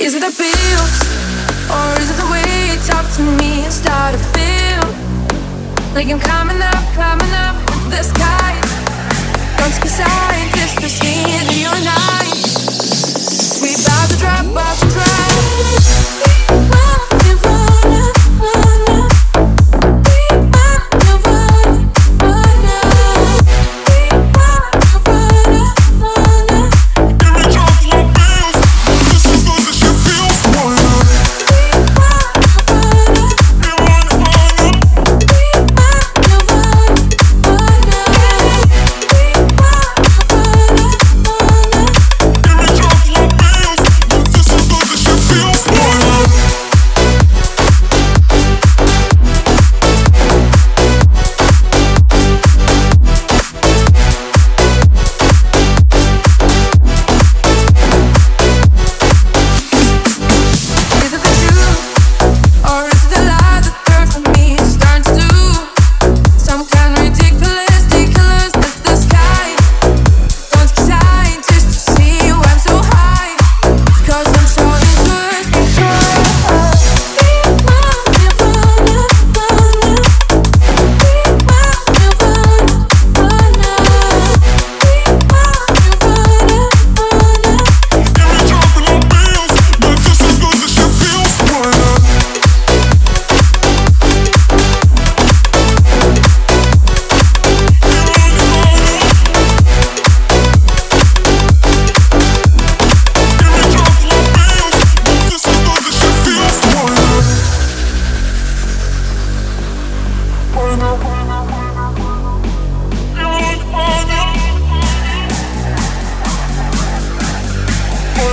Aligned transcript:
Is 0.00 0.14
it 0.14 0.20
the 0.20 0.32
pills 0.32 0.96
or 1.68 2.00
is 2.00 2.10
it 2.10 2.16
the 2.16 2.30
way 2.32 2.72
you 2.72 2.80
talk 2.88 3.04
to 3.16 3.22
me? 3.22 3.64
And 3.64 3.72
start 3.72 4.14
to 4.14 4.20
feel. 4.32 4.80
Like 5.94 6.08
I'm 6.08 6.18
coming 6.18 6.62
up, 6.62 6.94
coming 6.94 7.30
up? 7.34 7.59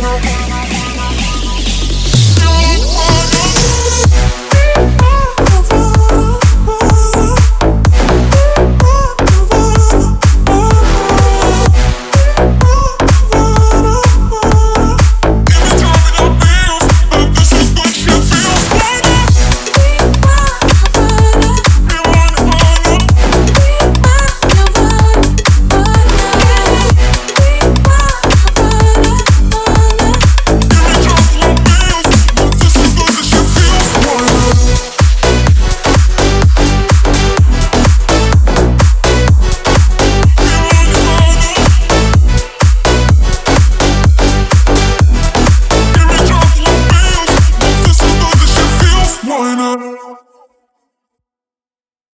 General 0.00 0.49